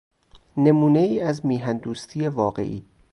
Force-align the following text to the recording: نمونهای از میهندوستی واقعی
نمونهای 0.57 1.19
از 1.19 1.45
میهندوستی 1.45 2.27
واقعی 2.27 2.85